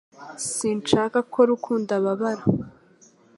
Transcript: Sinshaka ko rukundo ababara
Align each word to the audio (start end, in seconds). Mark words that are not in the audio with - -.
Sinshaka 0.55 1.17
ko 1.31 1.39
rukundo 1.51 1.89
ababara 1.99 2.43